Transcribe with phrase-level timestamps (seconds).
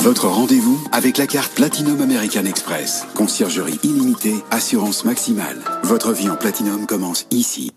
[0.00, 3.04] Votre rendez-vous avec la carte Platinum American Express.
[3.16, 5.56] Conciergerie illimitée, assurance maximale.
[5.82, 7.72] Votre vie en Platinum commence ici.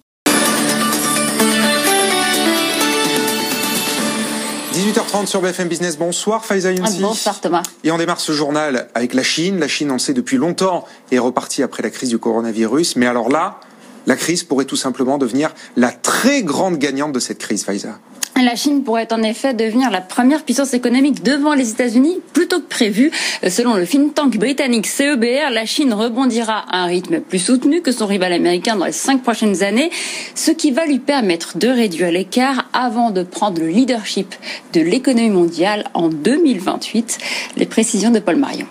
[4.74, 5.98] 18h30 sur BFM Business.
[5.98, 6.98] Bonsoir Faiza Younsi.
[7.00, 7.64] Ah, bonsoir Thomas.
[7.84, 9.60] Et on démarre ce journal avec la Chine.
[9.60, 12.98] La Chine, on le sait depuis longtemps, est repartie après la crise du coronavirus.
[12.98, 13.60] Mais alors là,
[14.06, 17.98] la crise pourrait tout simplement devenir la très grande gagnante de cette crise, Faiza.
[18.44, 22.68] La Chine pourrait en effet devenir la première puissance économique devant les États-Unis plutôt que
[22.68, 23.12] prévu.
[23.48, 27.92] Selon le think tank britannique CEBR, la Chine rebondira à un rythme plus soutenu que
[27.92, 29.92] son rival américain dans les cinq prochaines années,
[30.34, 34.34] ce qui va lui permettre de réduire l'écart avant de prendre le leadership
[34.74, 37.20] de l'économie mondiale en 2028.
[37.58, 38.68] Les précisions de Paul Marion.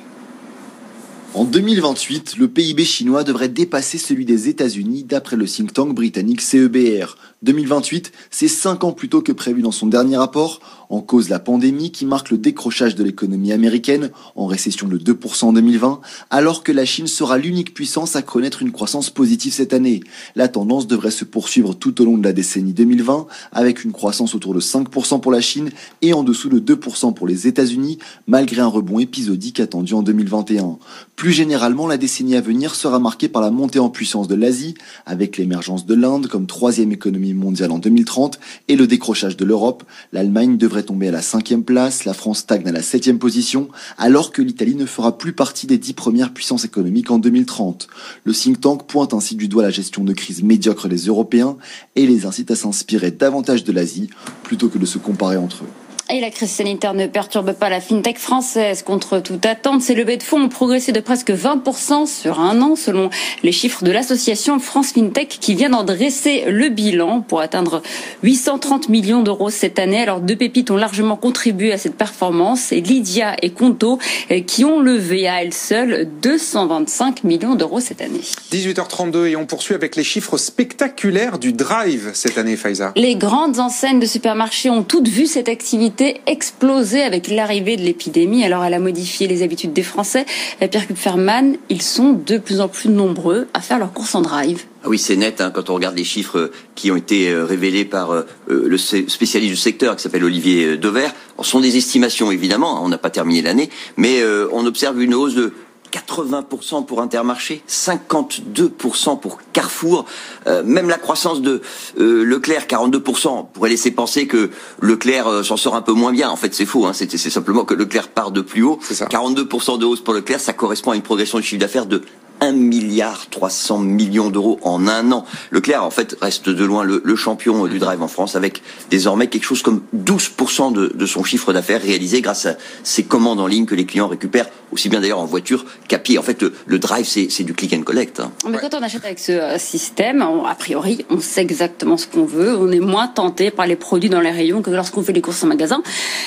[1.32, 6.40] En 2028, le PIB chinois devrait dépasser celui des États-Unis d'après le think tank britannique
[6.40, 7.16] CEBR.
[7.42, 11.38] 2028, c'est 5 ans plus tôt que prévu dans son dernier rapport, en cause la
[11.38, 16.62] pandémie qui marque le décrochage de l'économie américaine, en récession de 2% en 2020, alors
[16.62, 20.00] que la Chine sera l'unique puissance à connaître une croissance positive cette année.
[20.34, 24.34] La tendance devrait se poursuivre tout au long de la décennie 2020, avec une croissance
[24.34, 25.70] autour de 5% pour la Chine
[26.02, 30.78] et en dessous de 2% pour les États-Unis, malgré un rebond épisodique attendu en 2021.
[31.20, 34.72] Plus généralement, la décennie à venir sera marquée par la montée en puissance de l'Asie,
[35.04, 39.84] avec l'émergence de l'Inde comme troisième économie mondiale en 2030 et le décrochage de l'Europe.
[40.14, 43.68] L'Allemagne devrait tomber à la cinquième place, la France stagne à la septième position,
[43.98, 47.88] alors que l'Italie ne fera plus partie des dix premières puissances économiques en 2030.
[48.24, 51.58] Le think tank pointe ainsi du doigt la gestion de crise médiocre des Européens
[51.96, 54.08] et les incite à s'inspirer davantage de l'Asie
[54.42, 55.79] plutôt que de se comparer entre eux.
[56.12, 58.82] Et la crise sanitaire ne perturbe pas la fintech française.
[58.82, 62.74] Contre toute attente, ces levées de fonds ont progressé de presque 20% sur un an,
[62.74, 63.10] selon
[63.44, 67.80] les chiffres de l'association France FinTech, qui vient d'en dresser le bilan pour atteindre
[68.24, 70.00] 830 millions d'euros cette année.
[70.00, 72.60] Alors, deux pépites ont largement contribué à cette performance.
[72.60, 74.00] C'est Lydia et Conto,
[74.48, 78.22] qui ont levé à elles seules 225 millions d'euros cette année.
[78.50, 82.92] 18h32 et on poursuit avec les chiffres spectaculaires du Drive cette année, Faiza.
[82.96, 88.44] Les grandes enseignes de supermarchés ont toutes vu cette activité explosé avec l'arrivée de l'épidémie.
[88.44, 90.26] Alors elle a modifié les habitudes des Français.
[90.70, 94.64] Pierre Kupferman, ils sont de plus en plus nombreux à faire leurs courses en drive.
[94.82, 98.12] Ah oui, c'est net hein, quand on regarde les chiffres qui ont été révélés par
[98.12, 101.08] euh, le spécialiste du secteur qui s'appelle Olivier Dever.
[101.42, 105.14] Ce sont des estimations évidemment, on n'a pas terminé l'année, mais euh, on observe une
[105.14, 105.52] hausse de
[105.90, 110.04] 80% pour Intermarché, 52% pour Carrefour,
[110.46, 111.60] euh, même la croissance de
[111.98, 116.30] euh, Leclerc, 42%, pourrait laisser penser que Leclerc euh, s'en sort un peu moins bien.
[116.30, 116.92] En fait, c'est faux, hein.
[116.92, 118.78] c'est simplement que Leclerc part de plus haut.
[118.90, 122.02] 42% de hausse pour Leclerc, ça correspond à une progression du chiffre d'affaires de
[122.40, 125.24] 1 milliard 300 millions d'euros en un an.
[125.50, 129.28] Leclerc, en fait, reste de loin le, le, champion du drive en France, avec désormais
[129.28, 133.46] quelque chose comme 12% de, de son chiffre d'affaires réalisé grâce à ces commandes en
[133.46, 136.18] ligne que les clients récupèrent, aussi bien d'ailleurs en voiture qu'à pied.
[136.18, 138.20] En fait, le, le drive, c'est du click and collect.
[138.20, 138.32] Hein.
[138.48, 142.24] Mais quand on achète avec ce système, on, a priori, on sait exactement ce qu'on
[142.24, 142.56] veut.
[142.56, 145.42] On est moins tenté par les produits dans les rayons que lorsqu'on fait les courses
[145.42, 145.82] en magasin.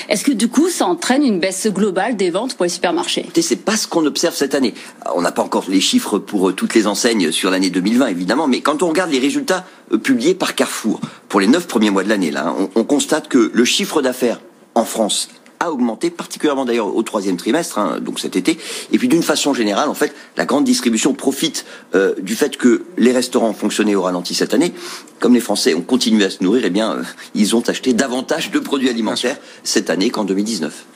[0.10, 3.26] Est-ce que du coup, ça entraîne une baisse globale des ventes pour les supermarchés?
[3.42, 4.74] C'est pas ce qu'on observe cette année.
[5.16, 8.62] On n'a pas encore les chiffres pour toutes les enseignes sur l'année 2020, évidemment, mais
[8.62, 9.66] quand on regarde les résultats
[10.02, 13.52] publiés par Carrefour pour les neuf premiers mois de l'année, là, on, on constate que
[13.54, 14.40] le chiffre d'affaires
[14.76, 15.30] en France
[15.64, 18.58] a augmenté, particulièrement d'ailleurs au troisième trimestre, hein, donc cet été.
[18.92, 21.66] Et puis d'une façon générale, en fait, la grande distribution profite
[21.96, 24.74] euh, du fait que les restaurants ont fonctionné au ralenti cette année.
[25.20, 27.04] Comme les Français ont continué à se nourrir, eh bien, euh,
[27.34, 30.93] ils ont acheté davantage de produits alimentaires cette année qu'en 2019.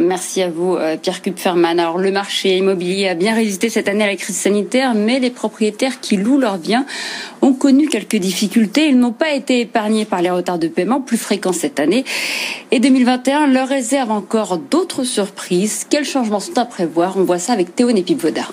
[0.00, 1.78] Merci à vous, Pierre Kupferman.
[1.78, 5.30] Alors, le marché immobilier a bien résisté cette année à la crise sanitaire, mais les
[5.30, 6.86] propriétaires qui louent leurs biens
[7.42, 8.88] ont connu quelques difficultés.
[8.88, 12.04] Ils n'ont pas été épargnés par les retards de paiement plus fréquents cette année.
[12.70, 15.86] Et 2021 leur réserve encore d'autres surprises.
[15.88, 17.16] Quels changements sont à prévoir?
[17.16, 18.48] On voit ça avec Théo Népip-Voda.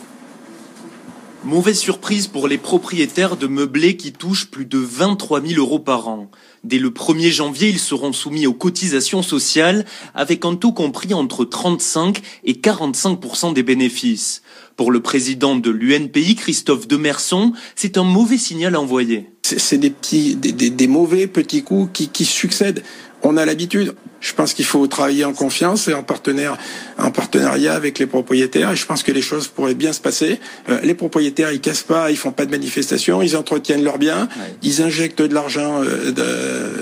[1.48, 6.10] Mauvaise surprise pour les propriétaires de meublés qui touchent plus de 23 000 euros par
[6.10, 6.30] an.
[6.66, 11.46] Dès le 1er janvier, ils seront soumis aux cotisations sociales avec un taux compris entre
[11.46, 14.42] 35 et 45% des bénéfices.
[14.76, 19.30] Pour le président de l'UNPI, Christophe Demerson, c'est un mauvais signal envoyé.
[19.42, 22.84] C'est des mauvais petits coups qui succèdent.
[23.24, 23.94] On a l'habitude.
[24.20, 26.58] Je pense qu'il faut travailler en confiance et en partenaire,
[26.98, 28.72] en partenariat avec les propriétaires.
[28.72, 30.40] Et je pense que les choses pourraient bien se passer.
[30.70, 34.24] Euh, les propriétaires, ils cassent pas, ils font pas de manifestations, ils entretiennent leurs biens,
[34.24, 34.56] ouais.
[34.64, 36.82] ils injectent de l'argent euh,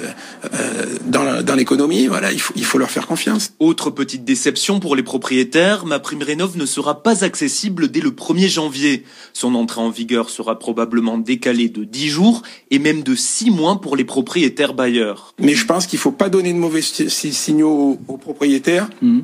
[1.35, 2.07] dans, dans l'économie.
[2.07, 3.53] Voilà, il faut, il faut leur faire confiance.
[3.59, 8.11] Autre petite déception pour les propriétaires, ma prime rénov ne sera pas accessible dès le
[8.11, 9.03] 1er janvier.
[9.33, 12.41] Son entrée en vigueur sera probablement décalée de 10 jours
[12.71, 15.33] et même de 6 mois pour les propriétaires bailleurs.
[15.39, 18.89] Mais je pense qu'il faut pas donner de mauvais signaux aux, aux propriétaires.
[19.01, 19.21] Mmh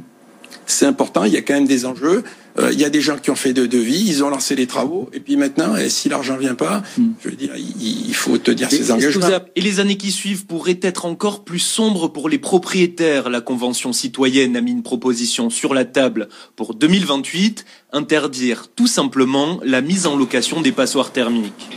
[0.65, 1.23] c'est important.
[1.25, 2.23] Il y a quand même des enjeux.
[2.59, 4.67] Euh, il y a des gens qui ont fait de devis, ils ont lancé les
[4.67, 7.11] travaux, et puis maintenant, et si l'argent vient pas, hmm.
[7.23, 9.27] je veux dire, il, il faut tenir et, ses engagements.
[9.55, 13.29] Et les années qui suivent pourraient être encore plus sombres pour les propriétaires.
[13.29, 19.59] La Convention citoyenne a mis une proposition sur la table pour 2028, interdire tout simplement
[19.63, 21.69] la mise en location des passoires thermiques.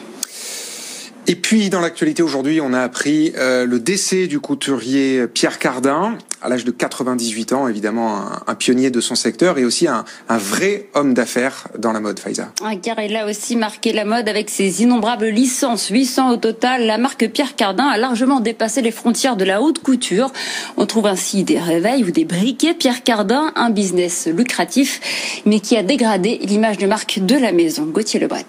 [1.26, 6.18] Et puis, dans l'actualité aujourd'hui, on a appris euh, le décès du couturier Pierre Cardin,
[6.42, 10.04] à l'âge de 98 ans, évidemment un, un, pionnier de son secteur et aussi un,
[10.28, 12.52] vrai homme d'affaires dans la mode, Faiza.
[12.62, 16.84] Ah, car il a aussi marqué la mode avec ses innombrables licences, 800 au total.
[16.84, 20.30] La marque Pierre Cardin a largement dépassé les frontières de la haute couture.
[20.76, 25.74] On trouve ainsi des réveils ou des briquets Pierre Cardin, un business lucratif, mais qui
[25.78, 27.84] a dégradé l'image de marque de la maison.
[27.86, 28.44] Gauthier Lebret.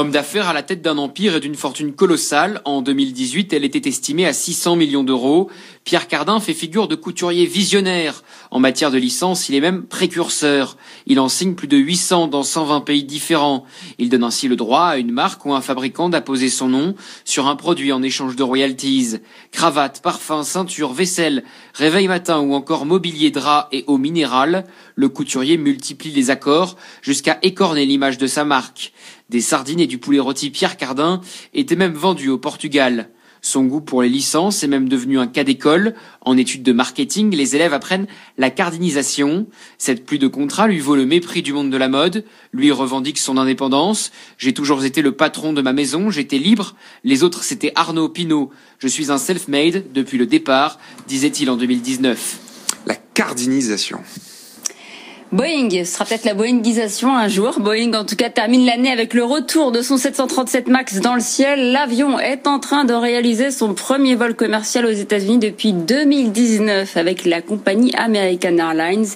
[0.00, 3.86] Homme d'affaires à la tête d'un empire et d'une fortune colossale, en 2018, elle était
[3.86, 5.50] estimée à 600 millions d'euros.
[5.84, 8.22] Pierre Cardin fait figure de couturier visionnaire.
[8.50, 10.78] En matière de licence, il est même précurseur.
[11.04, 13.66] Il en signe plus de 800 dans 120 pays différents.
[13.98, 16.94] Il donne ainsi le droit à une marque ou un fabricant d'apposer son nom
[17.26, 19.16] sur un produit en échange de royalties.
[19.52, 21.44] Cravate, parfum, ceinture, vaisselle,
[21.74, 24.64] réveil matin ou encore mobilier drap et eau minérale,
[24.94, 28.92] le couturier multiplie les accords jusqu'à écorner l'image de sa marque.
[29.28, 31.20] Des sardines et du poulet rôti Pierre Cardin
[31.54, 33.10] étaient même vendus au Portugal.
[33.42, 35.94] Son goût pour les licences est même devenu un cas d'école.
[36.20, 38.06] En études de marketing, les élèves apprennent
[38.36, 39.46] la cardinisation.
[39.78, 42.24] Cette pluie de contrats lui vaut le mépris du monde de la mode.
[42.52, 44.12] Lui revendique son indépendance.
[44.36, 46.76] J'ai toujours été le patron de ma maison, j'étais libre.
[47.02, 48.50] Les autres, c'était Arnaud Pinault.
[48.78, 50.78] Je suis un self-made depuis le départ,
[51.08, 52.38] disait-il en 2019.
[52.86, 54.00] La cardinisation.
[55.32, 57.60] Boeing sera peut-être la Boeingisation un jour.
[57.60, 61.20] Boeing, en tout cas, termine l'année avec le retour de son 737 MAX dans le
[61.20, 61.70] ciel.
[61.70, 67.24] L'avion est en train de réaliser son premier vol commercial aux États-Unis depuis 2019 avec
[67.26, 69.06] la compagnie American Airlines.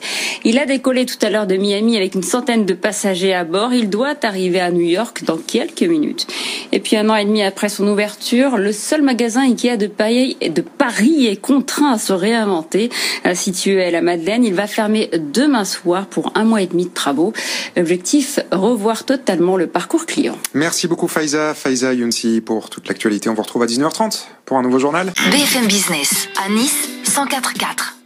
[0.45, 3.75] Il a décollé tout à l'heure de Miami avec une centaine de passagers à bord.
[3.75, 6.29] Il doit arriver à New York dans quelques minutes.
[6.71, 10.37] Et puis un an et demi après son ouverture, le seul magasin Ikea de Paris,
[10.41, 12.89] de Paris est contraint à se réinventer.
[13.35, 16.95] Situé à la Madeleine, il va fermer demain soir pour un mois et demi de
[16.95, 17.33] travaux.
[17.77, 20.37] Objectif, revoir totalement le parcours client.
[20.55, 23.29] Merci beaucoup Faiza, Faiza Younsi pour toute l'actualité.
[23.29, 25.13] On vous retrouve à 19h30 pour un nouveau journal.
[25.31, 27.95] BFM Business à Nice 104.4.